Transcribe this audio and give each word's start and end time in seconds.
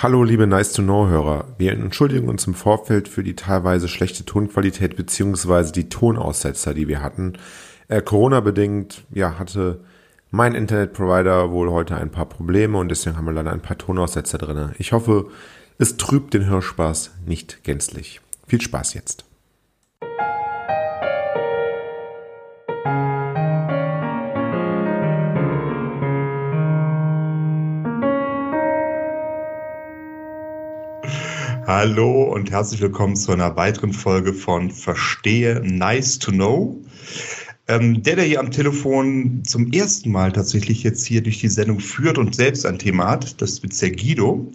Hallo 0.00 0.22
liebe 0.22 0.46
Nice 0.46 0.74
to 0.74 0.82
Know 0.82 1.08
Hörer. 1.08 1.56
Wir 1.58 1.72
entschuldigen 1.72 2.28
uns 2.28 2.46
im 2.46 2.54
Vorfeld 2.54 3.08
für 3.08 3.24
die 3.24 3.34
teilweise 3.34 3.88
schlechte 3.88 4.24
Tonqualität 4.24 4.94
beziehungsweise 4.94 5.72
die 5.72 5.88
Tonaussetzer, 5.88 6.72
die 6.72 6.86
wir 6.86 7.02
hatten. 7.02 7.32
Äh, 7.88 8.00
Corona 8.00 8.38
bedingt, 8.38 9.02
ja, 9.10 9.40
hatte 9.40 9.80
mein 10.30 10.54
Internetprovider 10.54 11.50
wohl 11.50 11.68
heute 11.70 11.96
ein 11.96 12.12
paar 12.12 12.26
Probleme 12.26 12.78
und 12.78 12.90
deswegen 12.90 13.16
haben 13.16 13.24
wir 13.24 13.32
leider 13.32 13.52
ein 13.52 13.60
paar 13.60 13.76
Tonaussetzer 13.76 14.38
drin. 14.38 14.70
Ich 14.78 14.92
hoffe, 14.92 15.30
es 15.78 15.96
trübt 15.96 16.32
den 16.32 16.46
Hörspaß 16.46 17.10
nicht 17.26 17.64
gänzlich. 17.64 18.20
Viel 18.46 18.60
Spaß 18.60 18.94
jetzt. 18.94 19.27
Hallo 31.80 32.24
und 32.24 32.50
herzlich 32.50 32.80
willkommen 32.80 33.14
zu 33.14 33.30
einer 33.30 33.54
weiteren 33.54 33.92
Folge 33.92 34.34
von 34.34 34.72
Verstehe 34.72 35.60
Nice 35.64 36.18
to 36.18 36.32
Know. 36.32 36.82
Ähm, 37.68 38.02
der, 38.02 38.16
der 38.16 38.24
hier 38.24 38.40
am 38.40 38.50
Telefon 38.50 39.44
zum 39.44 39.70
ersten 39.70 40.10
Mal 40.10 40.32
tatsächlich 40.32 40.82
jetzt 40.82 41.06
hier 41.06 41.22
durch 41.22 41.38
die 41.38 41.46
Sendung 41.46 41.78
führt 41.78 42.18
und 42.18 42.34
selbst 42.34 42.66
ein 42.66 42.80
Thema 42.80 43.06
hat, 43.06 43.40
das 43.40 43.60
ist 43.60 43.80
der 43.80 43.92
Guido. 43.92 44.50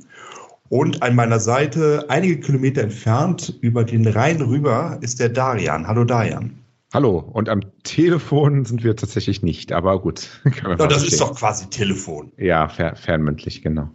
Und 0.68 1.02
an 1.02 1.16
meiner 1.16 1.40
Seite, 1.40 2.08
einige 2.10 2.42
Kilometer 2.42 2.82
entfernt, 2.82 3.58
über 3.62 3.86
den 3.86 4.06
Rhein 4.06 4.42
rüber, 4.42 4.98
ist 5.00 5.22
der 5.22 5.30
Darian. 5.30 5.88
Hallo 5.88 6.04
Darian. 6.04 6.60
Hallo, 6.94 7.20
und 7.20 7.48
am 7.48 7.62
Telefon 7.84 8.66
sind 8.66 8.84
wir 8.84 8.98
tatsächlich 8.98 9.42
nicht, 9.42 9.72
aber 9.72 10.02
gut. 10.02 10.42
ja, 10.44 10.76
das 10.76 10.88
verstehen. 10.88 11.08
ist 11.08 11.22
doch 11.22 11.36
quasi 11.40 11.70
Telefon. 11.70 12.34
Ja, 12.36 12.68
fer 12.68 12.98
fernmündlich, 12.98 13.62
genau. 13.62 13.92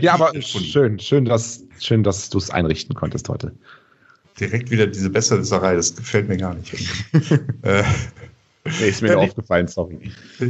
Ja, 0.00 0.14
aber 0.14 0.40
schön, 0.42 0.98
schön, 0.98 1.24
dass, 1.24 1.64
schön, 1.80 2.02
dass 2.02 2.28
du 2.30 2.38
es 2.38 2.50
einrichten 2.50 2.94
konntest 2.94 3.28
heute. 3.28 3.52
Direkt 4.38 4.70
wieder 4.70 4.86
diese 4.86 5.10
Besserwisserei, 5.10 5.74
das 5.74 5.96
gefällt 5.96 6.28
mir 6.28 6.36
gar 6.36 6.54
nicht. 6.54 6.72
äh, 7.62 7.82
nee, 8.80 8.88
ist 8.88 9.02
mir 9.02 9.12
ja, 9.12 9.16
aufgefallen, 9.16 9.66
sorry. 9.66 9.98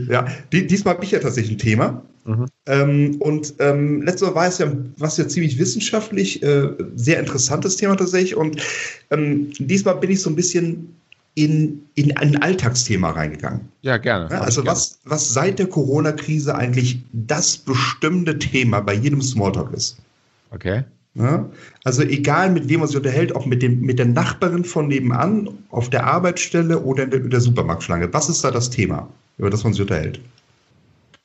Ja, 0.08 0.26
die, 0.52 0.66
diesmal 0.66 0.94
habe 0.94 1.04
ich 1.04 1.12
ja 1.12 1.20
tatsächlich 1.20 1.56
ein 1.56 1.58
Thema. 1.58 2.02
Mhm. 2.24 2.46
Ähm, 2.66 3.16
und 3.20 3.54
ähm, 3.60 4.02
letztes 4.02 4.28
Mal 4.28 4.34
war 4.34 4.48
es 4.48 4.58
ja, 4.58 4.70
was 4.98 5.16
ja 5.16 5.26
ziemlich 5.26 5.58
wissenschaftlich, 5.58 6.42
äh, 6.42 6.68
sehr 6.96 7.20
interessantes 7.20 7.76
Thema 7.76 7.96
tatsächlich. 7.96 8.36
Und 8.36 8.60
ähm, 9.10 9.50
diesmal 9.58 9.96
bin 9.96 10.10
ich 10.10 10.20
so 10.20 10.28
ein 10.28 10.36
bisschen 10.36 10.94
in, 11.38 11.86
in 11.94 12.16
ein 12.16 12.42
Alltagsthema 12.42 13.10
reingegangen. 13.10 13.60
Ja, 13.82 13.96
gerne. 13.96 14.28
Ja, 14.28 14.40
also 14.40 14.66
was, 14.66 14.98
gerne. 15.02 15.14
was 15.14 15.32
seit 15.32 15.60
der 15.60 15.68
Corona-Krise 15.68 16.54
eigentlich 16.56 17.00
das 17.12 17.56
bestimmte 17.56 18.38
Thema 18.40 18.80
bei 18.80 18.94
jedem 18.94 19.22
Smalltalk 19.22 19.72
ist. 19.72 19.98
Okay. 20.50 20.82
Ja, 21.14 21.48
also 21.84 22.02
egal, 22.02 22.50
mit 22.50 22.68
wem 22.68 22.80
man 22.80 22.88
sich 22.88 22.96
unterhält, 22.96 23.34
auch 23.34 23.46
mit, 23.46 23.62
dem, 23.62 23.80
mit 23.80 23.98
der 24.00 24.06
Nachbarin 24.06 24.64
von 24.64 24.88
nebenan, 24.88 25.48
auf 25.70 25.88
der 25.90 26.06
Arbeitsstelle 26.06 26.80
oder 26.80 27.04
in 27.04 27.10
der, 27.10 27.20
in 27.20 27.30
der 27.30 27.40
Supermarktschlange. 27.40 28.12
Was 28.12 28.28
ist 28.28 28.42
da 28.42 28.50
das 28.50 28.70
Thema, 28.70 29.08
über 29.36 29.50
das 29.50 29.62
man 29.62 29.72
sich 29.72 29.82
unterhält? 29.82 30.20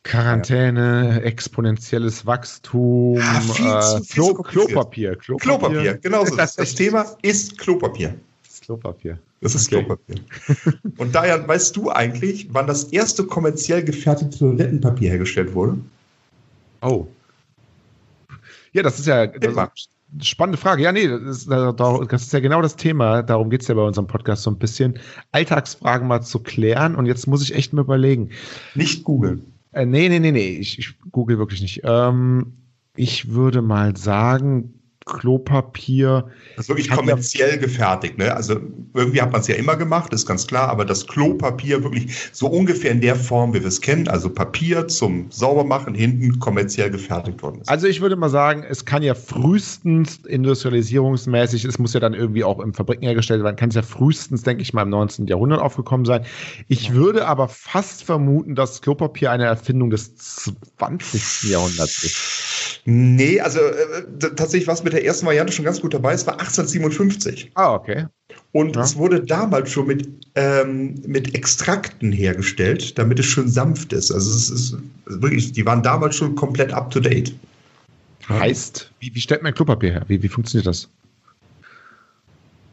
Quarantäne, 0.04 1.22
exponentielles 1.24 2.26
Wachstum, 2.26 3.18
ja, 3.18 3.98
äh, 3.98 4.02
Klo 4.02 4.34
Klopapier, 4.34 5.16
Klopapier. 5.16 5.38
Klopapier, 5.38 5.94
genau 5.96 6.26
so. 6.26 6.36
Das, 6.36 6.56
das 6.58 6.76
Thema 6.76 7.06
ist 7.22 7.58
Klopapier. 7.58 8.14
Das 8.64 8.68
Klopapier. 8.68 9.20
Das 9.42 9.56
ist 9.56 9.68
okay. 9.74 9.84
Klopapier. 9.84 10.16
Und 10.98 11.14
daher 11.14 11.46
weißt 11.46 11.76
du 11.76 11.92
eigentlich, 11.92 12.48
wann 12.54 12.66
das 12.66 12.86
erste 12.86 13.26
kommerziell 13.26 13.84
gefertigte 13.84 14.40
Toilettenpapier 14.40 15.10
hergestellt 15.10 15.54
wurde? 15.54 15.78
Oh. 16.82 17.06
Ja, 18.72 18.82
das 18.82 19.00
ist 19.00 19.08
ja 19.08 19.28
das 19.28 19.54
ist 19.54 20.28
spannende 20.28 20.58
Frage. 20.58 20.84
Ja, 20.84 20.94
nee, 20.94 21.08
das 21.08 21.22
ist, 21.22 21.52
das 21.52 22.22
ist 22.22 22.32
ja 22.32 22.40
genau 22.40 22.62
das 22.62 22.78
Thema. 22.78 23.22
Darum 23.22 23.50
geht 23.50 23.64
es 23.64 23.68
ja 23.68 23.76
bei 23.76 23.82
unserem 23.82 24.08
Podcast 24.08 24.44
so 24.44 24.52
ein 24.52 24.58
bisschen. 24.58 24.98
Alltagsfragen 25.34 26.08
mal 26.08 26.22
zu 26.22 26.40
klären. 26.40 26.96
Und 26.96 27.06
jetzt 27.06 27.28
muss 27.28 27.44
ich 27.44 27.54
echt 27.54 27.74
mal 27.74 27.82
überlegen. 27.82 28.30
Nicht 28.76 29.04
googeln. 29.04 29.44
Äh, 29.74 29.86
nee, 29.86 30.08
nee, 30.08 30.20
nee, 30.20 30.32
nee. 30.32 30.58
Ich, 30.58 30.80
ich 30.80 30.96
google 31.12 31.38
wirklich 31.38 31.62
nicht. 31.62 31.82
Ähm, 31.84 32.54
ich 32.96 33.32
würde 33.32 33.62
mal 33.62 33.98
sagen, 33.98 34.74
Klopapier. 35.06 36.26
Das 36.56 36.66
ist 36.66 36.70
wirklich 36.70 36.90
kommerziell 36.90 37.58
gefertigt, 37.58 38.18
ne? 38.18 38.34
Also 38.34 38.60
irgendwie 38.94 39.22
hat 39.22 39.32
man 39.32 39.42
es 39.42 39.48
ja 39.48 39.56
immer 39.56 39.76
gemacht, 39.76 40.14
ist 40.14 40.26
ganz 40.26 40.48
klar, 40.48 40.70
aber 40.70 40.86
das 40.86 41.08
Klopapier 41.08 41.84
wirklich 41.84 42.30
so 42.32 42.48
ungefähr 42.48 42.92
in 42.92 43.02
der 43.02 43.16
Form, 43.16 43.54
wie 43.54 43.60
wir 43.60 43.68
es 43.68 43.82
kennen, 43.82 44.08
also 44.08 44.30
Papier 44.30 44.88
zum 44.88 45.28
Saubermachen 45.30 45.94
hinten 45.94 46.40
kommerziell 46.40 46.90
gefertigt 46.90 47.42
worden 47.44 47.62
ist. 47.62 47.70
Also 47.70 47.88
ich 47.88 48.02
würde 48.02 48.16
mal 48.16 48.30
sagen, 48.30 48.64
es 48.68 48.86
kann 48.86 49.04
ja 49.04 49.16
frühestens 49.16 50.18
industrialisierungsmäßig, 50.26 51.66
es 51.66 51.80
muss 51.80 51.94
ja 51.94 52.00
dann 52.00 52.14
irgendwie 52.14 52.44
auch 52.44 52.60
im 52.60 52.74
Fabriken 52.74 53.04
hergestellt 53.04 53.44
werden, 53.44 53.56
kann 53.56 53.70
es 53.70 53.76
ja 53.76 53.82
frühestens, 53.82 54.44
denke 54.44 54.62
ich 54.62 54.74
mal, 54.74 54.84
im 54.84 54.90
19. 54.90 55.28
Jahrhundert 55.28 55.60
aufgekommen 55.60 56.06
sein. 56.06 56.26
Ich 56.68 56.90
ja. 56.90 56.94
würde 56.94 57.28
aber 57.28 57.48
fast 57.48 58.04
vermuten, 58.04 58.56
dass 58.56 58.82
Klopapier 58.82 59.32
eine 59.32 59.46
Erfindung 59.46 59.90
des 59.90 60.16
20. 60.16 61.50
Jahrhunderts 61.50 62.04
ist. 62.04 62.80
Nee, 62.86 63.40
also 63.40 63.60
äh, 63.60 64.36
tatsächlich 64.36 64.68
was 64.68 64.84
mit 64.84 64.93
der 64.94 65.06
ersten 65.06 65.26
Variante 65.26 65.54
schon 65.54 65.66
ganz 65.66 65.82
gut 65.82 65.94
dabei. 65.94 66.14
Es 66.14 66.26
war 66.26 66.34
1857. 66.34 67.52
Ah, 67.56 67.74
okay. 67.74 68.06
Und 68.52 68.76
ja. 68.76 68.84
es 68.84 68.96
wurde 68.96 69.24
damals 69.24 69.72
schon 69.72 69.88
mit, 69.88 70.08
ähm, 70.36 70.96
mit 71.06 71.36
Extrakten 71.36 72.12
hergestellt, 72.12 72.98
damit 72.98 73.20
es 73.20 73.26
schön 73.26 73.50
sanft 73.50 73.94
ist. 73.94 74.12
Also 74.12 74.32
es 74.32 74.50
ist 74.50 74.78
wirklich, 75.06 75.52
die 75.52 75.66
waren 75.66 75.84
damals 75.84 76.16
schon 76.16 76.36
komplett 76.36 76.72
up 76.72 76.92
to 76.92 77.00
date. 77.00 77.34
Heißt, 78.30 78.92
wie, 79.00 79.14
wie 79.14 79.20
stellt 79.20 79.44
man 79.44 79.54
Klopapier 79.54 79.92
her? 79.92 80.06
Wie, 80.08 80.22
wie 80.22 80.30
funktioniert 80.30 80.68
das? 80.68 80.88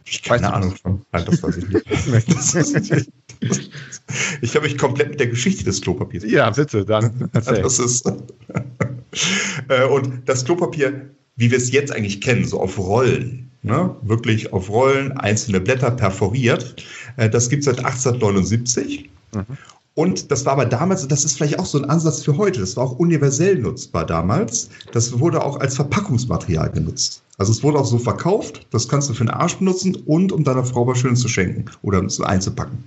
Ich 0.04 0.22
keine 0.22 0.52
Ahnung 0.52 0.74
von. 0.76 1.02
Nein, 1.12 1.24
das 1.24 1.42
weiß 1.42 1.56
ich 1.56 1.68
nicht. 1.68 1.86
ich 4.40 4.54
habe 4.54 4.66
mich 4.66 4.76
komplett 4.76 5.10
mit 5.10 5.20
der 5.20 5.28
Geschichte 5.28 5.64
des 5.64 5.80
Klopapiers. 5.80 6.24
Ja, 6.24 6.50
bitte, 6.50 6.84
dann. 6.84 7.30
Erzähl. 7.32 7.62
Das 7.62 7.78
ist. 7.78 8.10
Äh, 9.68 9.86
und 9.86 10.28
das 10.28 10.44
Klopapier 10.44 11.10
wie 11.40 11.50
wir 11.50 11.56
es 11.56 11.72
jetzt 11.72 11.90
eigentlich 11.90 12.20
kennen, 12.20 12.44
so 12.44 12.60
auf 12.60 12.78
Rollen. 12.78 13.50
Ne? 13.62 13.94
Wirklich 14.02 14.52
auf 14.52 14.68
Rollen, 14.68 15.12
einzelne 15.12 15.58
Blätter 15.58 15.90
perforiert. 15.90 16.76
Äh, 17.16 17.30
das 17.30 17.48
gibt 17.48 17.60
es 17.60 17.64
seit 17.64 17.78
1879. 17.78 19.08
Mhm. 19.34 19.44
Und 19.94 20.30
das 20.30 20.44
war 20.44 20.52
aber 20.52 20.66
damals, 20.66 21.06
das 21.08 21.24
ist 21.24 21.36
vielleicht 21.36 21.58
auch 21.58 21.66
so 21.66 21.78
ein 21.78 21.88
Ansatz 21.88 22.22
für 22.22 22.36
heute, 22.36 22.60
das 22.60 22.76
war 22.76 22.84
auch 22.84 22.98
universell 22.98 23.56
nutzbar 23.56 24.06
damals. 24.06 24.68
Das 24.92 25.18
wurde 25.18 25.42
auch 25.42 25.58
als 25.60 25.76
Verpackungsmaterial 25.76 26.70
genutzt. 26.70 27.22
Also 27.38 27.52
es 27.52 27.62
wurde 27.62 27.78
auch 27.78 27.86
so 27.86 27.98
verkauft, 27.98 28.66
das 28.70 28.88
kannst 28.88 29.08
du 29.08 29.14
für 29.14 29.24
den 29.24 29.30
Arsch 29.30 29.56
benutzen 29.56 29.96
und 30.06 30.32
um 30.32 30.44
deiner 30.44 30.64
Frau 30.64 30.86
was 30.86 30.98
Schönes 30.98 31.20
zu 31.20 31.28
schenken 31.28 31.64
oder 31.82 32.08
so 32.08 32.22
einzupacken 32.22 32.84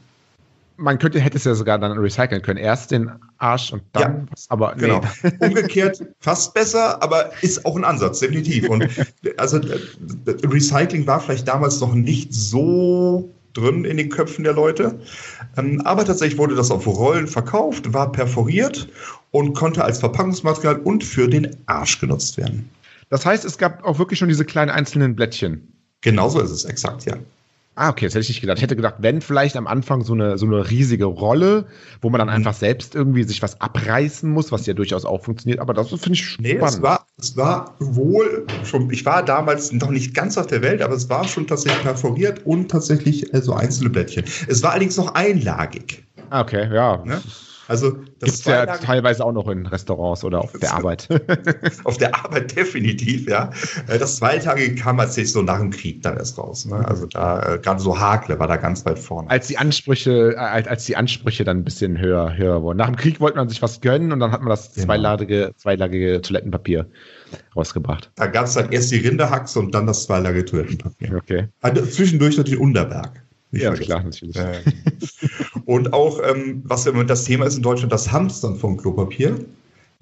man 0.77 0.97
könnte, 0.99 1.19
hätte 1.19 1.37
es 1.37 1.43
ja 1.43 1.55
sogar 1.55 1.77
dann 1.79 1.97
recyceln 1.97 2.41
können. 2.41 2.59
Erst 2.59 2.91
den 2.91 3.11
Arsch 3.37 3.71
und 3.71 3.83
dann 3.93 4.01
ja, 4.01 4.25
was, 4.31 4.49
aber 4.49 4.75
genau. 4.75 5.01
Nee. 5.23 5.31
Umgekehrt 5.47 6.03
fast 6.19 6.53
besser, 6.53 7.01
aber 7.01 7.31
ist 7.41 7.65
auch 7.65 7.75
ein 7.75 7.83
Ansatz, 7.83 8.19
definitiv. 8.19 8.69
Und 8.69 8.87
also 9.37 9.59
Recycling 10.43 11.05
war 11.07 11.19
vielleicht 11.19 11.47
damals 11.47 11.79
noch 11.79 11.93
nicht 11.93 12.33
so 12.33 13.29
drin 13.53 13.85
in 13.85 13.97
den 13.97 14.09
Köpfen 14.09 14.43
der 14.43 14.53
Leute. 14.53 14.99
Ähm, 15.57 15.81
aber 15.81 16.05
tatsächlich 16.05 16.37
wurde 16.37 16.55
das 16.55 16.71
auf 16.71 16.87
Rollen 16.87 17.27
verkauft, 17.27 17.93
war 17.93 18.11
perforiert 18.11 18.89
und 19.31 19.53
konnte 19.53 19.83
als 19.83 19.99
Verpackungsmaterial 19.99 20.77
und 20.77 21.03
für 21.03 21.27
den 21.27 21.55
Arsch 21.67 21.99
genutzt 21.99 22.37
werden. 22.37 22.69
Das 23.09 23.25
heißt, 23.25 23.45
es 23.45 23.57
gab 23.57 23.83
auch 23.83 23.99
wirklich 23.99 24.17
schon 24.17 24.29
diese 24.29 24.45
kleinen 24.45 24.71
einzelnen 24.71 25.15
Blättchen. 25.15 25.71
Genauso 26.01 26.41
ist 26.41 26.51
es, 26.51 26.65
exakt, 26.65 27.05
ja. 27.05 27.15
Ah, 27.75 27.89
okay, 27.89 28.05
das 28.05 28.13
hätte 28.13 28.21
ich 28.21 28.29
nicht 28.29 28.41
gedacht. 28.41 28.57
Ich 28.57 28.63
hätte 28.63 28.75
gedacht, 28.75 28.95
wenn 28.99 29.21
vielleicht 29.21 29.55
am 29.57 29.65
Anfang 29.65 30.03
so 30.03 30.13
eine, 30.13 30.37
so 30.37 30.45
eine 30.45 30.69
riesige 30.69 31.05
Rolle, 31.05 31.65
wo 32.01 32.09
man 32.09 32.19
dann 32.19 32.27
mhm. 32.27 32.35
einfach 32.35 32.53
selbst 32.53 32.93
irgendwie 32.93 33.23
sich 33.23 33.41
was 33.41 33.59
abreißen 33.61 34.29
muss, 34.29 34.51
was 34.51 34.65
ja 34.67 34.73
durchaus 34.73 35.05
auch 35.05 35.23
funktioniert, 35.23 35.59
aber 35.59 35.73
das 35.73 35.89
finde 35.89 36.13
ich 36.13 36.25
spannend. 36.25 36.59
Nee, 36.59 36.65
es 36.65 36.81
war, 36.81 37.07
es 37.17 37.35
war 37.35 37.75
wohl 37.79 38.45
schon, 38.63 38.91
ich 38.91 39.05
war 39.05 39.23
damals 39.25 39.71
noch 39.71 39.89
nicht 39.89 40.13
ganz 40.13 40.37
auf 40.37 40.47
der 40.47 40.61
Welt, 40.61 40.81
aber 40.81 40.93
es 40.93 41.09
war 41.09 41.27
schon 41.27 41.47
tatsächlich 41.47 41.81
perforiert 41.81 42.45
und 42.45 42.69
tatsächlich 42.69 43.25
so 43.31 43.33
also 43.33 43.53
einzelne 43.53 43.89
Blättchen. 43.89 44.23
Es 44.47 44.61
war 44.61 44.71
allerdings 44.71 44.97
noch 44.97 45.15
einlagig. 45.15 46.03
Ah, 46.29 46.41
okay, 46.41 46.73
ja. 46.73 47.03
Ne? 47.05 47.21
Also 47.67 47.91
das 48.19 48.31
Gibt's 48.31 48.45
ja 48.45 48.65
teilweise 48.65 49.25
auch 49.25 49.31
noch 49.31 49.47
in 49.47 49.65
Restaurants 49.65 50.23
oder 50.23 50.41
auf 50.41 50.51
der 50.53 50.73
Arbeit. 50.75 51.07
auf 51.83 51.97
der 51.97 52.15
Arbeit 52.15 52.55
definitiv, 52.55 53.27
ja. 53.27 53.51
Äh, 53.87 53.97
das 53.99 54.17
Zweitagige 54.17 54.75
kam 54.75 54.97
tatsächlich 54.97 55.31
so 55.31 55.41
nach 55.41 55.59
dem 55.59 55.71
Krieg 55.71 56.01
dann 56.01 56.17
erst 56.17 56.37
raus. 56.37 56.65
Ne? 56.65 56.85
Also 56.87 57.05
da 57.05 57.55
äh, 57.55 57.59
gerade 57.59 57.81
so 57.81 57.99
Hakle 57.99 58.39
war 58.39 58.47
da 58.47 58.57
ganz 58.57 58.85
weit 58.85 58.99
vorne. 58.99 59.29
Als 59.29 59.47
die 59.47 59.57
Ansprüche, 59.57 60.33
äh, 60.33 60.37
als 60.37 60.85
die 60.85 60.95
Ansprüche 60.95 61.43
dann 61.43 61.57
ein 61.57 61.63
bisschen 61.63 61.99
höher, 61.99 62.35
höher 62.35 62.61
wurden. 62.61 62.77
Nach 62.77 62.87
dem 62.87 62.95
Krieg 62.95 63.19
wollte 63.19 63.37
man 63.37 63.49
sich 63.49 63.61
was 63.61 63.81
gönnen 63.81 64.11
und 64.11 64.19
dann 64.19 64.31
hat 64.31 64.41
man 64.41 64.49
das 64.49 64.73
genau. 64.73 64.87
zweilagige, 64.87 65.53
zweilagige 65.55 66.21
Toilettenpapier 66.21 66.87
rausgebracht. 67.55 68.11
Da 68.15 68.27
gab 68.27 68.45
es 68.45 68.53
dann 68.53 68.71
erst 68.71 68.91
die 68.91 68.97
Rinderhaxe 68.97 69.59
und 69.59 69.73
dann 69.73 69.87
das 69.87 70.03
zweilagige 70.03 70.45
Toilettenpapier. 70.45 71.15
Okay. 71.15 71.47
Also 71.61 71.85
zwischendurch 71.85 72.37
natürlich 72.37 72.59
Unterberg. 72.59 73.23
Nicht 73.51 73.63
ja, 73.63 73.73
klar, 73.73 74.03
natürlich. 74.03 74.35
Äh, 74.35 74.61
und 75.65 75.93
auch, 75.93 76.19
ähm, 76.23 76.61
was 76.65 76.85
ja 76.85 76.91
das 77.03 77.23
Thema 77.23 77.45
ist 77.45 77.57
in 77.57 77.63
Deutschland, 77.63 77.91
das 77.91 78.11
Hamstern 78.11 78.55
von 78.55 78.77
Klopapier, 78.77 79.37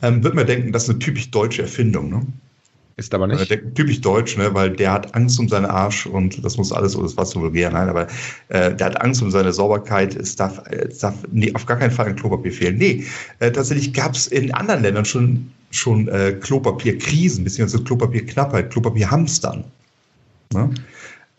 ähm, 0.02 0.24
wird 0.24 0.34
man 0.34 0.48
denken, 0.48 0.72
das 0.72 0.84
ist 0.84 0.90
eine 0.90 1.00
typisch 1.00 1.30
deutsche 1.32 1.64
Erfindung. 1.64 2.10
Ne? 2.10 2.26
Ist 2.98 3.14
aber 3.14 3.28
nicht. 3.28 3.50
Der, 3.50 3.74
typisch 3.74 4.02
deutsch, 4.02 4.38
ne? 4.38 4.54
weil 4.54 4.72
der 4.72 4.92
hat 4.92 5.16
Angst 5.16 5.40
um 5.40 5.48
seinen 5.48 5.66
Arsch 5.66 6.06
und 6.06 6.44
das 6.44 6.58
muss 6.58 6.72
alles, 6.72 6.96
das 6.96 7.18
war 7.18 7.26
zu 7.26 7.42
vulgär, 7.42 7.72
nein, 7.72 7.90
aber 7.90 8.08
äh, 8.50 8.76
der 8.76 8.88
hat 8.88 9.02
Angst 9.02 9.22
um 9.22 9.32
seine 9.32 9.54
Sauberkeit. 9.54 10.16
Es 10.16 10.36
darf, 10.36 10.62
es 10.70 11.00
darf 11.00 11.16
nee, 11.32 11.54
auf 11.54 11.66
gar 11.66 11.78
keinen 11.78 11.92
Fall 11.92 12.08
ein 12.08 12.16
Klopapier 12.16 12.52
fehlen. 12.52 12.78
Nee, 12.78 13.06
äh, 13.40 13.52
tatsächlich 13.52 13.94
gab 13.94 14.14
es 14.14 14.28
in 14.28 14.54
anderen 14.54 14.82
Ländern 14.82 15.06
schon, 15.06 15.52
schon 15.72 16.08
äh, 16.10 16.34
Klopapierkrisen, 16.34 17.44
beziehungsweise 17.44 17.84
Klopapierknappheit, 17.84 18.72
Klopapierhamstern. 18.72 19.64
Ne? 20.54 20.70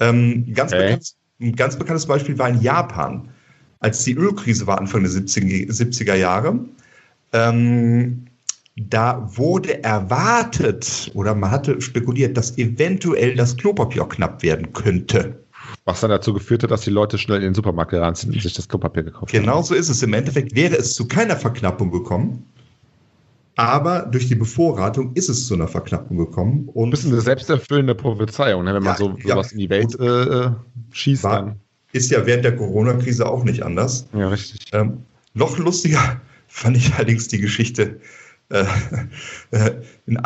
Ähm, 0.00 0.52
ganz, 0.54 0.72
okay. 0.72 0.84
bekannt, 0.84 1.14
ein 1.40 1.56
ganz 1.56 1.76
bekanntes 1.76 2.06
Beispiel 2.06 2.38
war 2.38 2.48
in 2.48 2.60
Japan, 2.60 3.28
als 3.82 4.04
die 4.04 4.14
Ölkrise 4.14 4.66
war 4.66 4.78
Anfang 4.78 5.02
der 5.02 5.12
70er, 5.12 5.70
70er 5.70 6.14
Jahre. 6.14 6.58
Ähm, 7.32 8.26
da 8.76 9.28
wurde 9.36 9.84
erwartet 9.84 11.10
oder 11.14 11.34
man 11.34 11.50
hatte 11.50 11.80
spekuliert, 11.80 12.36
dass 12.36 12.56
eventuell 12.56 13.34
das 13.34 13.56
Klopapier 13.56 14.04
knapp 14.06 14.42
werden 14.42 14.72
könnte. 14.72 15.38
Was 15.84 16.00
dann 16.00 16.10
dazu 16.10 16.32
geführt 16.32 16.62
hat, 16.62 16.70
dass 16.70 16.82
die 16.82 16.90
Leute 16.90 17.18
schnell 17.18 17.38
in 17.38 17.44
den 17.44 17.54
Supermarkt 17.54 17.90
gerannt 17.90 18.16
sind 18.16 18.34
und 18.34 18.40
sich 18.40 18.54
das 18.54 18.68
Klopapier 18.68 19.02
gekauft 19.02 19.32
haben. 19.32 19.40
Genau 19.40 19.62
so 19.62 19.74
ist 19.74 19.88
es. 19.88 20.02
Im 20.02 20.14
Endeffekt 20.14 20.54
wäre 20.54 20.76
es 20.76 20.94
zu 20.94 21.06
keiner 21.06 21.36
Verknappung 21.36 21.90
gekommen. 21.90 22.46
Aber 23.56 24.02
durch 24.02 24.28
die 24.28 24.34
Bevorratung 24.34 25.12
ist 25.14 25.28
es 25.28 25.46
zu 25.46 25.54
einer 25.54 25.68
Verknappung 25.68 26.16
gekommen. 26.16 26.68
Und 26.72 26.88
ein 26.88 26.90
bisschen 26.90 27.12
eine 27.12 27.20
selbsterfüllende 27.20 27.94
Prophezeiung, 27.94 28.64
ne? 28.64 28.74
wenn 28.74 28.82
man 28.82 28.94
ja, 28.94 28.98
so 28.98 29.16
sowas 29.22 29.50
ja. 29.50 29.52
in 29.52 29.58
die 29.58 29.70
Welt 29.70 30.00
äh, 30.00 30.50
schießt. 30.92 31.24
War, 31.24 31.36
dann. 31.36 31.60
Ist 31.92 32.10
ja 32.10 32.24
während 32.26 32.44
der 32.44 32.56
Corona-Krise 32.56 33.28
auch 33.28 33.44
nicht 33.44 33.62
anders. 33.62 34.06
Ja, 34.14 34.28
richtig. 34.28 34.70
Ähm, 34.72 35.04
noch 35.34 35.58
lustiger 35.58 36.20
fand 36.48 36.76
ich 36.76 36.92
allerdings 36.94 37.28
die 37.28 37.38
Geschichte 37.38 38.00
äh, 38.52 38.64
äh, 39.50 39.70
in, 40.06 40.20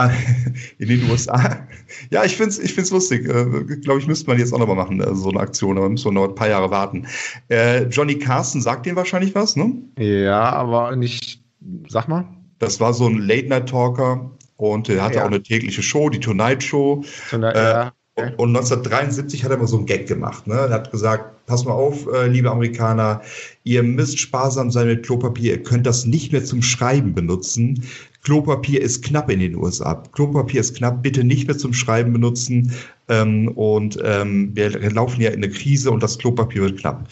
in, 0.79 0.89
den 0.89 1.11
USA. 1.11 1.67
Ja, 2.11 2.25
ich 2.25 2.37
finde 2.37 2.51
es 2.51 2.59
ich 2.59 2.75
find's 2.75 2.91
lustig. 2.91 3.27
Äh, 3.29 3.77
Glaube 3.77 4.01
ich, 4.01 4.07
müsste 4.07 4.29
man 4.29 4.39
jetzt 4.39 4.53
auch 4.53 4.59
nochmal 4.59 4.77
machen, 4.77 5.01
äh, 5.01 5.15
so 5.15 5.31
eine 5.31 5.41
Aktion, 5.41 5.79
aber 5.79 5.89
müssen 5.89 6.07
wir 6.07 6.13
noch 6.13 6.29
ein 6.29 6.35
paar 6.35 6.49
Jahre 6.49 6.71
warten. 6.71 7.07
Äh, 7.49 7.85
Johnny 7.85 8.19
Carson 8.19 8.61
sagt 8.61 8.87
dir 8.87 8.97
wahrscheinlich 8.97 9.35
was, 9.35 9.57
ne? 9.57 9.73
Ja, 9.99 10.51
aber 10.53 10.97
nicht, 10.97 11.41
sag 11.89 12.09
mal. 12.09 12.25
Das 12.59 12.81
war 12.81 12.95
so 12.95 13.07
ein 13.07 13.19
Late-Night-Talker 13.19 14.31
und 14.57 14.89
er 14.89 15.03
hatte 15.03 15.17
ja. 15.17 15.23
auch 15.23 15.29
eine 15.29 15.43
tägliche 15.43 15.83
Show, 15.83 16.09
die 16.09 16.21
Tonight 16.21 16.63
Show. 16.63 17.05
Tonight, 17.31 17.57
ja. 17.57 17.93
Und 18.17 18.57
1973 18.57 19.45
hat 19.45 19.51
er 19.51 19.59
mal 19.59 19.67
so 19.67 19.77
einen 19.77 19.85
Gag 19.85 20.07
gemacht. 20.07 20.47
Ne? 20.47 20.55
Er 20.55 20.71
hat 20.71 20.91
gesagt, 20.91 21.45
pass 21.45 21.67
mal 21.67 21.73
auf, 21.73 22.07
äh, 22.15 22.27
liebe 22.29 22.51
Amerikaner, 22.51 23.21
ihr 23.65 23.83
müsst 23.83 24.19
sparsam 24.19 24.71
sein 24.71 24.87
mit 24.87 25.05
Klopapier. 25.05 25.53
Ihr 25.53 25.63
könnt 25.63 25.85
das 25.87 26.07
nicht 26.07 26.33
mehr 26.33 26.43
zum 26.43 26.63
Schreiben 26.63 27.15
benutzen. 27.15 27.85
Klopapier 28.23 28.81
ist 28.81 29.05
knapp 29.05 29.31
in 29.31 29.41
den 29.41 29.55
USA. 29.55 30.03
Klopapier 30.13 30.61
ist 30.61 30.77
knapp, 30.77 31.03
bitte 31.03 31.25
nicht 31.25 31.47
mehr 31.47 31.59
zum 31.59 31.75
Schreiben 31.75 32.15
benutzen. 32.15 32.73
Ähm, 33.09 33.49
und 33.49 33.99
ähm, 34.03 34.51
wir 34.55 34.71
laufen 34.91 35.21
ja 35.21 35.29
in 35.29 35.45
eine 35.45 35.51
Krise 35.51 35.91
und 35.91 36.03
das 36.03 36.17
Klopapier 36.17 36.63
wird 36.63 36.81
knapp. 36.81 37.07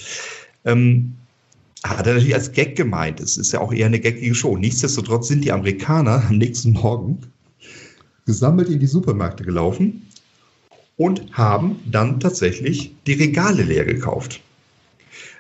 Ähm, 0.65 1.13
hat 1.85 2.07
er 2.07 2.15
natürlich 2.15 2.35
als 2.35 2.51
Gag 2.51 2.77
gemeint. 2.77 3.21
Es 3.21 3.37
ist 3.37 3.53
ja 3.53 3.61
auch 3.61 3.75
eher 3.75 3.87
eine 3.87 4.01
gaggige 4.01 4.35
Show. 4.35 4.57
Nichtsdestotrotz 4.57 5.29
sind 5.29 5.45
die 5.45 5.53
Amerikaner 5.53 6.25
am 6.27 6.39
nächsten 6.39 6.73
Morgen 6.73 7.19
gesammelt 8.25 8.71
in 8.71 8.81
die 8.81 8.87
Supermärkte 8.87 9.45
gelaufen 9.45 10.01
und 10.97 11.27
haben 11.33 11.81
dann 11.87 12.21
tatsächlich 12.21 12.95
die 13.07 13.15
Regale 13.15 13.63
leer 13.63 13.85
gekauft. 13.85 14.41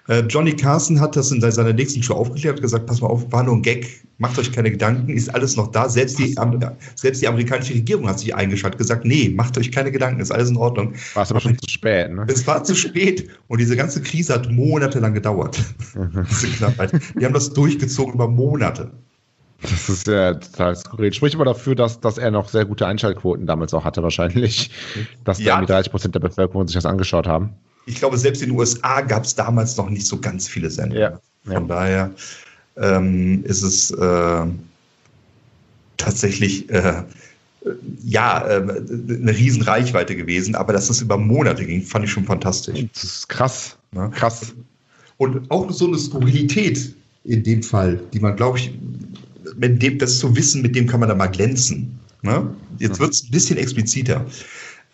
Äh, 0.06 0.20
Johnny 0.28 0.54
Carson 0.54 1.00
hat 1.00 1.16
das 1.16 1.30
in 1.30 1.40
seiner 1.40 1.72
nächsten 1.72 2.02
Show 2.02 2.14
aufgeklärt, 2.14 2.60
gesagt, 2.60 2.86
pass 2.86 3.00
mal 3.00 3.08
auf, 3.08 3.32
war 3.32 3.42
nur 3.42 3.54
ein 3.56 3.62
Gag, 3.62 4.02
macht 4.18 4.38
euch 4.38 4.52
keine 4.52 4.70
Gedanken, 4.70 5.16
ist 5.16 5.34
alles 5.34 5.56
noch 5.56 5.72
da. 5.72 5.88
Selbst 5.88 6.18
die, 6.18 6.36
selbst 6.94 7.22
die 7.22 7.28
amerikanische 7.28 7.72
Regierung 7.72 8.06
hat 8.06 8.18
sich 8.18 8.34
eingeschaltet, 8.34 8.78
gesagt, 8.78 9.06
nee, 9.06 9.30
macht 9.34 9.56
euch 9.56 9.72
keine 9.72 9.90
Gedanken, 9.90 10.20
ist 10.20 10.30
alles 10.30 10.50
in 10.50 10.56
Ordnung. 10.56 10.94
War 11.14 11.22
es 11.22 11.30
aber 11.30 11.40
schon 11.40 11.58
zu 11.58 11.70
spät, 11.70 12.12
ne? 12.12 12.26
Es 12.28 12.46
war 12.46 12.62
zu 12.64 12.74
spät 12.74 13.28
und 13.48 13.60
diese 13.60 13.76
ganze 13.76 14.02
Krise 14.02 14.34
hat 14.34 14.50
monatelang 14.50 15.14
gedauert. 15.14 15.62
Mhm. 15.94 16.26
diese 16.30 16.48
Knappheit. 16.48 16.92
Die 17.18 17.24
haben 17.24 17.34
das 17.34 17.50
durchgezogen 17.54 18.14
über 18.14 18.28
Monate. 18.28 18.90
Das 19.70 19.88
ist 19.88 20.06
ja 20.06 20.34
total 20.34 20.76
skurril. 20.76 21.12
Spricht 21.12 21.34
aber 21.34 21.44
dafür, 21.44 21.74
dass, 21.74 22.00
dass 22.00 22.18
er 22.18 22.30
noch 22.30 22.48
sehr 22.48 22.64
gute 22.64 22.86
Einschaltquoten 22.86 23.46
damals 23.46 23.72
auch 23.74 23.84
hatte, 23.84 24.02
wahrscheinlich. 24.02 24.70
Dass 25.24 25.38
ja. 25.38 25.60
da 25.60 25.66
30 25.66 25.90
Prozent 25.90 26.14
der 26.14 26.20
Bevölkerung 26.20 26.66
sich 26.66 26.74
das 26.74 26.86
angeschaut 26.86 27.26
haben. 27.26 27.50
Ich 27.86 27.96
glaube, 27.96 28.18
selbst 28.18 28.42
in 28.42 28.50
den 28.50 28.58
USA 28.58 29.00
gab 29.00 29.24
es 29.24 29.34
damals 29.34 29.76
noch 29.76 29.88
nicht 29.88 30.06
so 30.06 30.18
ganz 30.18 30.48
viele 30.48 30.70
Sender. 30.70 30.98
Ja. 30.98 31.20
Von 31.44 31.68
daher 31.68 32.10
ähm, 32.76 33.44
ist 33.44 33.62
es 33.62 33.90
äh, 33.90 34.46
tatsächlich 35.96 36.68
äh, 36.70 37.02
ja, 38.04 38.46
äh, 38.46 38.56
eine 38.56 39.36
Riesenreichweite 39.36 40.16
gewesen, 40.16 40.54
aber 40.54 40.72
dass 40.72 40.90
es 40.90 41.00
über 41.00 41.16
Monate 41.16 41.64
ging, 41.64 41.82
fand 41.82 42.04
ich 42.04 42.12
schon 42.12 42.24
fantastisch. 42.24 42.84
Das 42.94 43.04
ist 43.04 43.28
krass. 43.28 43.76
Ne? 43.92 44.10
Krass. 44.14 44.54
Und 45.16 45.50
auch 45.50 45.70
so 45.70 45.86
eine 45.86 45.98
Skurrilität 45.98 46.94
in 47.24 47.42
dem 47.42 47.62
Fall, 47.62 48.00
die 48.12 48.20
man, 48.20 48.36
glaube 48.36 48.58
ich, 48.58 48.72
mit 49.56 49.82
dem, 49.82 49.98
das 49.98 50.18
zu 50.18 50.36
wissen, 50.36 50.62
mit 50.62 50.76
dem 50.76 50.86
kann 50.86 51.00
man 51.00 51.08
da 51.08 51.14
mal 51.14 51.26
glänzen. 51.26 51.98
Ne? 52.22 52.54
Jetzt 52.78 53.00
wird 53.00 53.12
es 53.12 53.24
ein 53.24 53.30
bisschen 53.30 53.58
expliziter. 53.58 54.26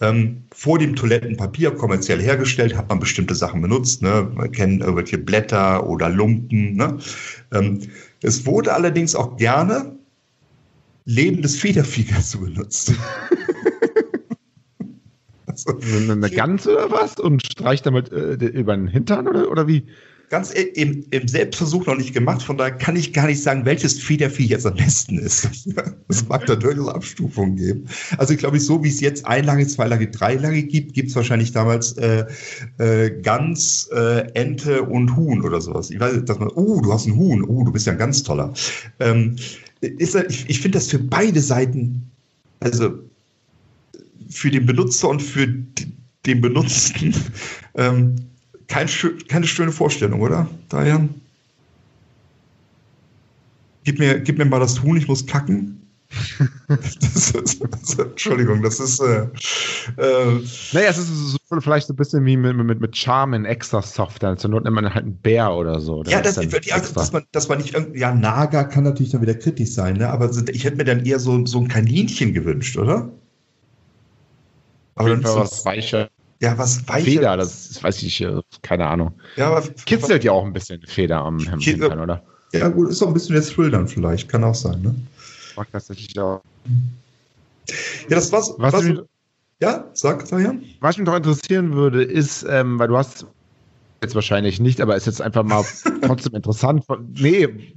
Ähm, 0.01 0.45
vor 0.53 0.79
dem 0.79 0.97
Toilettenpapier 0.97 1.73
kommerziell 1.73 2.21
hergestellt, 2.21 2.77
hat 2.77 2.89
man 2.89 3.01
bestimmte 3.01 3.35
Sachen 3.35 3.61
benutzt. 3.61 4.03
Ne? 4.03 4.31
Man 4.35 4.51
kennt 4.51 4.81
irgendwelche 4.81 5.19
Blätter 5.19 5.87
oder 5.87 6.09
Lumpen. 6.09 6.75
Ne? 6.75 6.99
Ähm, 7.53 7.81
es 8.23 8.47
wurde 8.47 8.73
allerdings 8.73 9.15
auch 9.15 9.37
gerne 9.37 9.93
lebendes 11.05 11.57
Federvieh 11.57 12.07
zu 12.23 12.41
benutzt. 12.41 12.95
also, 15.47 15.79
eine 15.79 16.31
ganze 16.31 16.73
oder 16.73 16.91
was? 16.91 17.19
Und 17.19 17.45
streicht 17.45 17.85
damit 17.87 18.11
äh, 18.11 18.35
über 18.35 18.75
den 18.75 18.89
Hintern 18.89 19.29
oder, 19.29 19.51
oder 19.51 19.69
wie? 19.69 19.85
Ganz 20.31 20.53
im, 20.53 21.05
im, 21.11 21.29
Selbstversuch 21.29 21.87
noch 21.87 21.97
nicht 21.97 22.15
gemacht. 22.15 22.43
Von 22.43 22.57
daher 22.57 22.73
kann 22.73 22.95
ich 22.95 23.13
gar 23.13 23.27
nicht 23.27 23.43
sagen, 23.43 23.65
welches 23.65 23.99
Federvieh 23.99 24.47
jetzt 24.47 24.65
am 24.65 24.77
besten 24.77 25.19
ist. 25.19 25.49
Es 26.09 26.27
mag 26.29 26.47
da 26.47 26.57
durchaus 26.57 26.89
Abstufungen 26.89 27.57
geben. 27.57 27.87
Also 28.17 28.33
ich 28.33 28.39
glaube, 28.39 28.59
so 28.59 28.83
wie 28.83 28.89
es 28.89 29.01
jetzt 29.01 29.27
einlage, 29.27 29.67
zweilage, 29.67 30.09
dreilage 30.09 30.63
gibt, 30.63 30.95
gibt 30.95 31.11
es 31.11 31.17
wahrscheinlich 31.17 31.53
damals 31.53 31.93
äh, 31.99 32.25
äh, 32.79 33.11
Gans, 33.23 33.89
äh, 33.93 34.29
Ente 34.35 34.83
und 34.83 35.15
Huhn 35.17 35.43
oder 35.43 35.61
sowas. 35.61 35.91
Ich 35.91 36.01
weiß, 36.01 36.25
dass 36.25 36.39
man, 36.39 36.49
oh, 36.49 36.81
du 36.81 36.93
hast 36.93 37.07
ein 37.07 37.17
Huhn, 37.17 37.45
oh, 37.45 37.65
du 37.65 37.73
bist 37.73 37.87
ja 37.87 37.93
ein 37.93 37.99
ganz 37.99 38.23
toller. 38.23 38.53
Ähm, 38.99 39.37
ist, 39.81 40.15
ich 40.15 40.49
ich 40.49 40.61
finde 40.61 40.79
das 40.79 40.89
für 40.89 40.99
beide 40.99 41.41
Seiten, 41.41 42.11
also 42.61 42.99
für 44.29 44.51
den 44.51 44.67
Benutzer 44.67 45.09
und 45.09 45.23
für 45.23 45.47
den 46.27 46.41
Benutzten, 46.41 47.15
ähm, 47.75 48.17
kein, 48.71 48.89
keine 49.29 49.47
schöne 49.47 49.73
Vorstellung, 49.73 50.21
oder, 50.21 50.49
Diane? 50.73 51.11
Gib 53.85 53.99
mir, 53.99 54.21
gib 54.21 54.39
mir 54.39 54.45
mal 54.45 54.61
das 54.61 54.83
Huhn, 54.83 54.97
ich 54.97 55.09
muss 55.09 55.27
kacken. 55.27 55.77
das 56.69 57.31
ist, 57.31 57.63
das, 57.63 57.99
Entschuldigung, 57.99 58.63
das 58.63 58.81
ist. 58.81 59.01
Äh, 59.01 59.29
äh, 59.97 60.41
naja, 60.73 60.91
es 60.91 60.99
ist 60.99 61.09
so, 61.09 61.61
vielleicht 61.61 61.87
so 61.87 61.93
ein 61.93 61.97
bisschen 61.97 62.25
wie 62.25 62.37
mit, 62.37 62.57
mit, 62.57 62.81
mit 62.81 62.97
Charm 62.97 63.33
in 63.33 63.45
extra 63.45 63.81
Soft. 63.81 64.21
Zur 64.21 64.51
Not 64.51 64.65
nimmt 64.65 64.75
man 64.75 64.93
halt 64.93 65.05
einen 65.05 65.17
Bär 65.17 65.53
oder 65.53 65.81
so. 65.81 66.03
Ja, 66.05 66.21
das, 66.21 66.37
ja 66.37 66.81
dass, 66.81 67.13
man, 67.13 67.25
dass 67.31 67.49
man 67.49 67.59
nicht 67.59 67.75
irgendwie. 67.75 68.01
Ja, 68.01 68.13
Naga 68.13 68.65
kann 68.65 68.85
natürlich 68.85 69.13
dann 69.13 69.23
wieder 69.23 69.35
kritisch 69.35 69.71
sein, 69.71 69.99
ne? 69.99 70.09
aber 70.09 70.31
ich 70.49 70.65
hätte 70.65 70.77
mir 70.77 70.85
dann 70.85 71.05
eher 71.07 71.21
so, 71.21 71.47
so 71.47 71.61
ein 71.61 71.69
Kaninchen 71.69 72.35
gewünscht, 72.35 72.77
oder? 72.77 73.13
Aber 74.97 75.11
dann 75.11 75.23
was 75.23 75.65
weicher. 75.65 76.11
Ja, 76.41 76.57
was 76.57 76.89
weicher. 76.89 77.05
Feder, 77.05 77.37
das 77.37 77.83
weiß 77.83 78.03
ich, 78.03 78.21
äh, 78.23 78.41
keine 78.63 78.87
Ahnung. 78.87 79.13
Ja, 79.37 79.49
aber 79.49 79.63
Kitzelt 79.85 80.25
ja 80.25 80.33
auch 80.33 80.45
ein 80.45 80.53
bisschen 80.53 80.83
Feder 80.87 81.19
am 81.19 81.39
Hintern, 81.39 82.01
oder? 82.01 82.23
Ja, 82.53 82.69
gut, 82.69 82.89
ist 82.89 83.03
auch 83.03 83.09
ein 83.09 83.15
bisschen 83.15 83.35
der 83.35 83.45
Thrill 83.45 83.71
dann 83.71 83.87
vielleicht, 83.87 84.29
kann 84.29 84.43
auch 84.43 84.55
sein, 84.55 84.81
ne? 84.83 84.95
Mag 85.57 85.69
tatsächlich 85.71 86.19
auch. 86.19 86.41
Ja, 88.09 88.17
das 88.17 88.33
war's. 88.33 88.55
Was, 88.57 88.73
was 88.73 88.85
mich, 88.85 89.01
ja, 89.61 89.85
sag, 89.93 90.27
Sajan. 90.27 90.65
Was 90.81 90.97
mich 90.97 91.07
doch 91.07 91.15
interessieren 91.15 91.75
würde, 91.75 92.03
ist, 92.03 92.45
ähm, 92.49 92.79
weil 92.79 92.89
du 92.89 92.97
hast 92.97 93.27
jetzt 94.03 94.15
wahrscheinlich 94.15 94.59
nicht, 94.59 94.81
aber 94.81 94.97
ist 94.97 95.07
jetzt 95.07 95.21
einfach 95.21 95.45
mal 95.45 95.65
trotzdem 96.03 96.35
interessant. 96.35 96.85
Nee, 97.15 97.75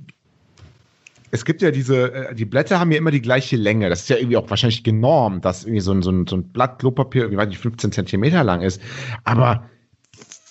es 1.33 1.45
gibt 1.45 1.63
ja 1.63 1.71
diese, 1.71 2.13
äh, 2.13 2.35
die 2.35 2.45
Blätter 2.45 2.79
haben 2.79 2.91
ja 2.91 2.99
immer 2.99 3.09
die 3.09 3.21
gleiche 3.21 3.55
Länge. 3.55 3.89
Das 3.89 4.01
ist 4.01 4.09
ja 4.09 4.17
irgendwie 4.17 4.37
auch 4.37 4.51
wahrscheinlich 4.51 4.83
genormt, 4.83 5.43
dass 5.43 5.63
irgendwie 5.63 5.81
so 5.81 5.91
ein, 5.91 6.03
so 6.03 6.11
ein, 6.11 6.27
so 6.27 6.35
ein 6.35 6.49
Blatt 6.49 6.77
Klopapier 6.77 7.23
irgendwie, 7.23 7.39
weiß 7.39 7.49
nicht, 7.49 7.57
15 7.57 7.91
Zentimeter 7.91 8.43
lang 8.43 8.61
ist. 8.61 8.79
Aber 9.23 9.67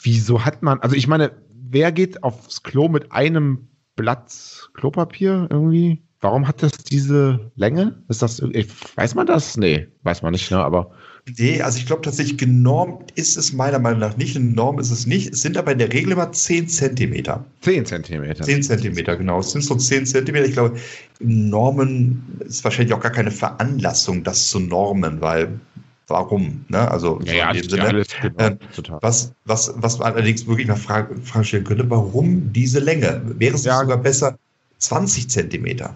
wieso 0.03 0.45
hat 0.45 0.65
man, 0.65 0.81
also 0.81 0.97
ich 0.97 1.07
meine, 1.07 1.31
wer 1.55 1.93
geht 1.93 2.25
aufs 2.25 2.65
Klo 2.65 2.89
mit 2.89 3.12
einem 3.12 3.69
Blatt 3.95 4.71
Klopapier 4.75 5.47
irgendwie? 5.51 6.03
Warum 6.19 6.49
hat 6.49 6.65
das 6.65 6.73
diese 6.73 7.53
Länge? 7.55 8.03
Ist 8.09 8.23
das, 8.23 8.43
weiß 8.43 9.15
man 9.15 9.27
das? 9.27 9.57
Nee, 9.57 9.87
weiß 10.03 10.23
man 10.23 10.33
nicht, 10.33 10.51
ne? 10.51 10.59
Aber. 10.59 10.91
Nee, 11.38 11.62
also 11.62 11.79
ich 11.79 11.87
glaube 11.87 12.02
tatsächlich, 12.02 12.37
genormt 12.37 13.12
ist 13.12 13.37
es 13.37 13.52
meiner 13.52 13.79
Meinung 13.79 14.00
nach 14.00 14.17
nicht. 14.17 14.35
Eine 14.37 14.47
Norm 14.47 14.81
ist 14.81 14.91
es 14.91 15.07
nicht. 15.07 15.33
Es 15.33 15.43
sind 15.43 15.57
aber 15.57 15.71
in 15.71 15.79
der 15.79 15.93
Regel 15.93 16.12
immer 16.12 16.33
10 16.33 16.69
Zentimeter. 16.69 17.45
10 17.61 17.87
Zentimeter. 17.87 18.43
10 18.43 18.64
Zentimeter, 18.64 19.17
genau. 19.17 19.38
Es 19.38 19.52
sind 19.52 19.62
so 19.62 19.76
10 19.76 20.07
Zentimeter. 20.07 20.47
Ich 20.47 20.52
glaube, 20.52 20.76
Normen 21.21 22.41
ist 22.41 22.64
wahrscheinlich 22.64 22.93
auch 22.93 23.00
gar 23.00 23.12
keine 23.12 23.31
Veranlassung, 23.31 24.25
das 24.25 24.50
zu 24.50 24.59
normen, 24.59 25.21
weil 25.21 25.61
warum? 26.09 26.64
Ne? 26.69 26.91
Also 26.91 27.21
ja, 27.25 27.35
ja, 27.35 27.50
in 27.50 27.62
dem 27.62 27.71
Sinne. 27.71 27.85
Alles, 27.85 28.09
genau, 28.21 28.38
äh, 28.38 28.57
was, 29.00 29.33
was, 29.45 29.73
was 29.76 29.99
man 29.99 30.14
allerdings 30.14 30.47
wirklich 30.47 30.67
mal 30.67 30.76
fragen, 30.76 31.23
fragen 31.23 31.45
stellen 31.45 31.64
könnte, 31.64 31.88
warum 31.88 32.52
diese 32.52 32.81
Länge? 32.81 33.23
Wäre 33.38 33.55
es 33.55 33.64
ja. 33.64 33.79
sogar 33.79 33.99
besser 33.99 34.37
20 34.79 35.31
Zentimeter? 35.31 35.95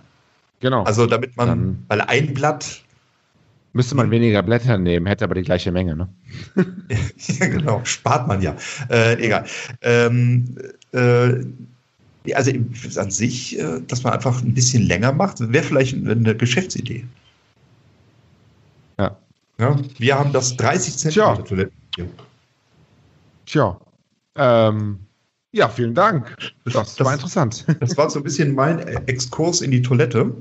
Genau. 0.60 0.84
Also 0.84 1.06
damit 1.06 1.36
man, 1.36 1.48
Dann 1.48 1.84
weil 1.88 2.00
ein 2.02 2.32
Blatt 2.32 2.84
Müsste 3.76 3.94
man 3.94 4.10
weniger 4.10 4.42
Blätter 4.42 4.78
nehmen, 4.78 5.04
hätte 5.04 5.24
aber 5.24 5.34
die 5.34 5.42
gleiche 5.42 5.70
Menge, 5.70 5.94
ne? 5.94 6.08
ja, 7.18 7.46
genau, 7.46 7.84
spart 7.84 8.26
man 8.26 8.40
ja. 8.40 8.56
Äh, 8.88 9.22
egal. 9.22 9.44
Ähm, 9.82 10.56
äh, 10.92 11.44
also 12.32 12.52
an 12.96 13.10
sich, 13.10 13.58
äh, 13.58 13.82
dass 13.86 14.02
man 14.02 14.14
einfach 14.14 14.42
ein 14.42 14.54
bisschen 14.54 14.84
länger 14.84 15.12
macht, 15.12 15.40
wäre 15.52 15.62
vielleicht 15.62 15.94
eine 15.94 16.34
Geschäftsidee. 16.34 17.04
Ja. 18.98 19.14
ja. 19.58 19.78
Wir 19.98 20.18
haben 20.18 20.32
das 20.32 20.56
30 20.56 20.96
Zentimeter 20.96 21.44
Toilette. 21.44 21.72
Tja. 23.44 23.78
Ähm, 24.36 25.00
ja, 25.52 25.68
vielen 25.68 25.94
Dank. 25.94 26.34
Das, 26.64 26.72
das, 26.72 27.00
war 27.00 27.12
interessant. 27.12 27.66
Das 27.80 27.94
war 27.98 28.08
so 28.08 28.20
ein 28.20 28.22
bisschen 28.22 28.54
mein 28.54 28.78
Exkurs 29.06 29.60
in 29.60 29.70
die 29.70 29.82
Toilette. 29.82 30.32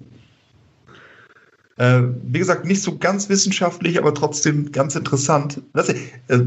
Äh, 1.77 2.03
wie 2.23 2.39
gesagt, 2.39 2.65
nicht 2.65 2.81
so 2.81 2.97
ganz 2.97 3.27
wissenschaftlich, 3.27 3.97
aber 3.97 4.13
trotzdem 4.13 4.71
ganz 4.71 4.95
interessant. 4.95 5.61
Du, 5.73 5.81
äh, 5.81 5.95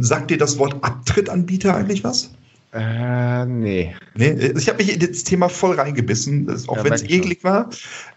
sagt 0.01 0.31
dir 0.31 0.39
das 0.39 0.59
Wort 0.59 0.77
Abtrittanbieter 0.83 1.75
eigentlich 1.75 2.03
was? 2.03 2.31
Äh, 2.73 3.45
nee. 3.47 3.95
nee 4.15 4.53
ich 4.57 4.69
habe 4.69 4.79
mich 4.79 4.93
in 4.93 5.01
das 5.01 5.25
Thema 5.25 5.49
voll 5.49 5.77
reingebissen, 5.77 6.49
auch 6.69 6.77
ja, 6.79 6.85
wenn 6.85 6.93
es 6.93 7.03
eklig 7.03 7.45
war. 7.45 7.69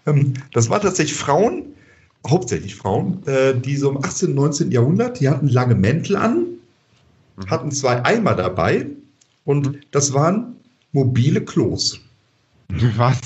Ähm, 0.06 0.34
das 0.53 0.70
waren 0.70 0.82
tatsächlich 0.82 1.18
Frauen, 1.18 1.74
hauptsächlich 2.27 2.75
Frauen, 2.75 3.25
äh, 3.27 3.56
die 3.56 3.75
so 3.75 3.89
im 3.89 3.98
18., 3.98 4.30
und 4.30 4.36
19. 4.36 4.72
Jahrhundert, 4.72 5.20
die 5.20 5.30
hatten 5.30 5.48
lange 5.48 5.75
Mäntel 5.75 6.15
an, 6.15 6.46
mhm. 7.38 7.50
hatten 7.50 7.72
zwei 7.72 8.03
Eimer 8.06 8.36
dabei 8.36 8.88
und 9.46 9.68
mhm. 9.68 9.82
das 9.91 10.13
waren 10.13 10.56
mobile 10.91 11.41
Klos. 11.41 12.00
Was? 12.98 13.20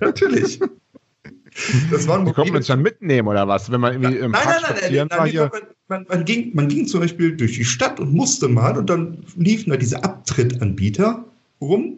Natürlich. 0.00 0.60
Das 1.90 2.06
waren 2.06 2.20
mobile. 2.20 2.34
Kommt 2.34 2.52
man 2.52 2.60
es 2.60 2.66
dann 2.68 2.82
mitnehmen 2.82 3.28
oder 3.28 3.46
was? 3.48 3.70
Wenn 3.70 3.80
man 3.80 3.94
irgendwie 3.94 4.18
im 4.18 4.30
nein, 4.30 4.42
Park 4.42 4.62
nein, 4.62 4.76
nein, 4.80 5.08
nein, 5.10 5.32
nein, 5.32 5.50
man, 5.50 5.62
man, 5.88 6.06
man, 6.08 6.24
ging, 6.24 6.50
man 6.54 6.68
ging 6.68 6.86
zum 6.86 7.00
Beispiel 7.00 7.36
durch 7.36 7.54
die 7.54 7.64
Stadt 7.64 8.00
und 8.00 8.12
musste 8.12 8.48
mal 8.48 8.76
und 8.76 8.88
dann 8.88 9.18
liefen 9.36 9.70
da 9.70 9.76
diese 9.76 10.02
Abtrittanbieter 10.02 11.24
rum. 11.60 11.94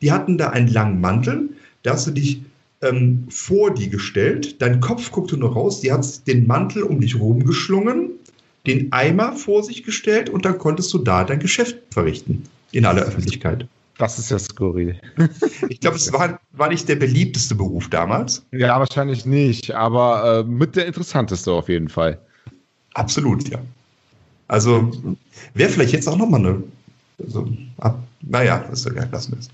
Die 0.00 0.12
hatten 0.12 0.38
da 0.38 0.50
einen 0.50 0.68
langen 0.68 1.00
Mantel. 1.00 1.48
Da 1.82 1.92
hast 1.92 2.06
du 2.06 2.10
dich 2.10 2.42
ähm, 2.82 3.26
vor 3.30 3.72
die 3.72 3.88
gestellt. 3.88 4.60
Dein 4.60 4.80
Kopf 4.80 5.10
guckte 5.10 5.36
nur 5.36 5.52
raus. 5.52 5.80
Die 5.80 5.92
hat 5.92 6.26
den 6.26 6.46
Mantel 6.46 6.82
um 6.82 7.00
dich 7.00 7.18
rumgeschlungen, 7.18 8.10
den 8.66 8.92
Eimer 8.92 9.32
vor 9.32 9.62
sich 9.62 9.82
gestellt 9.82 10.30
und 10.30 10.44
dann 10.44 10.58
konntest 10.58 10.92
du 10.92 10.98
da 10.98 11.24
dein 11.24 11.40
Geschäft 11.40 11.78
verrichten. 11.90 12.44
In 12.70 12.84
aller 12.84 13.02
Öffentlichkeit. 13.02 13.66
Das 13.98 14.18
ist 14.18 14.30
ja 14.30 14.38
skurril. 14.38 15.00
Ich 15.68 15.80
glaube, 15.80 15.96
es 15.96 16.12
war, 16.12 16.40
war 16.52 16.68
nicht 16.68 16.88
der 16.88 16.96
beliebteste 16.96 17.54
Beruf 17.54 17.90
damals. 17.90 18.46
Ja, 18.52 18.78
wahrscheinlich 18.78 19.26
nicht, 19.26 19.72
aber 19.72 20.40
äh, 20.40 20.44
mit 20.44 20.76
der 20.76 20.86
interessanteste 20.86 21.52
auf 21.52 21.68
jeden 21.68 21.88
Fall. 21.88 22.18
Absolut, 22.94 23.48
ja. 23.48 23.58
Also 24.46 24.90
wäre 25.54 25.68
vielleicht 25.68 25.92
jetzt 25.92 26.08
auch 26.08 26.16
nochmal 26.16 26.40
eine. 26.40 26.62
Also, 27.22 27.48
ab, 27.78 27.98
naja, 28.22 28.58
ist 28.72 28.86
ja 28.86 28.92
gar 28.92 29.08
lassen 29.10 29.36
ist. 29.38 29.50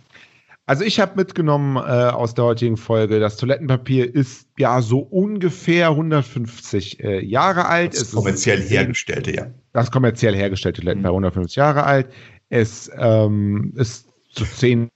Also 0.66 0.84
ich 0.84 0.98
habe 0.98 1.12
mitgenommen 1.16 1.76
äh, 1.76 1.80
aus 1.80 2.34
der 2.34 2.44
heutigen 2.44 2.78
Folge, 2.78 3.20
das 3.20 3.36
Toilettenpapier 3.36 4.14
ist 4.14 4.48
ja 4.58 4.80
so 4.80 5.00
ungefähr 5.00 5.88
150 5.88 7.00
äh, 7.00 7.22
Jahre 7.22 7.66
alt. 7.66 7.94
Das 7.94 8.12
kommerziell 8.12 8.60
ist, 8.60 8.70
hergestellte, 8.70 9.34
ja. 9.34 9.46
Das 9.72 9.90
kommerziell 9.90 10.34
hergestellte 10.34 10.80
Toilettenpapier, 10.80 11.12
mhm. 11.12 11.26
150 11.26 11.56
Jahre 11.56 11.84
alt. 11.84 12.08
Es 12.48 12.90
ähm, 12.96 13.74
ist 13.76 14.08
zu 14.34 14.44
zehn 14.44 14.90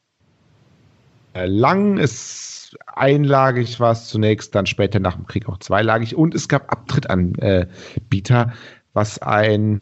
äh, 1.35 1.47
lang. 1.47 1.99
Es 1.99 2.77
einlagig 2.87 3.81
war 3.81 3.93
es 3.93 4.09
zunächst, 4.09 4.55
dann 4.55 4.67
später 4.67 5.01
nach 5.01 5.17
dem 5.17 5.27
Krieg 5.27 5.49
auch 5.49 5.59
zweilagig 5.59 6.15
und 6.17 6.35
es 6.35 6.49
gab 6.49 6.71
Abtrittanbieter, 6.71 8.53
was 8.93 9.19
ein 9.21 9.81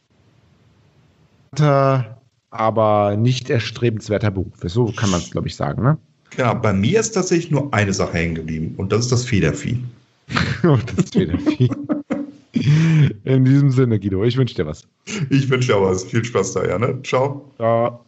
aber 2.50 3.16
nicht 3.16 3.50
erstrebenswerter 3.50 4.30
Beruf 4.30 4.62
ist. 4.62 4.74
So 4.74 4.92
kann 4.92 5.10
man 5.10 5.20
es, 5.20 5.30
glaube 5.30 5.48
ich, 5.48 5.56
sagen. 5.56 5.82
Ne? 5.82 5.96
Genau, 6.30 6.54
bei 6.54 6.72
mir 6.72 7.00
ist 7.00 7.12
tatsächlich 7.12 7.50
nur 7.50 7.72
eine 7.72 7.94
Sache 7.94 8.14
hängen 8.14 8.34
geblieben 8.34 8.74
und 8.76 8.92
das 8.92 9.00
ist 9.00 9.12
das 9.12 9.24
Federvieh. 9.24 9.82
das 10.62 11.10
Federvieh. 11.10 11.70
In 13.24 13.44
diesem 13.44 13.70
Sinne, 13.70 13.98
Guido, 13.98 14.24
ich 14.24 14.36
wünsche 14.36 14.54
dir 14.54 14.66
was. 14.66 14.82
Ich 15.30 15.48
wünsche 15.48 15.72
dir 15.72 15.80
was. 15.80 16.04
Viel 16.04 16.24
Spaß 16.24 16.54
da, 16.54 16.66
ja, 16.66 16.78
ne? 16.78 17.00
Ciao. 17.02 17.52
Ciao. 17.56 18.05